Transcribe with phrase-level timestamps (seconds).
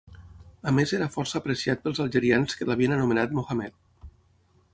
[0.69, 3.79] A més era força apreciat pels algerians que l'havien anomenat Mohammed.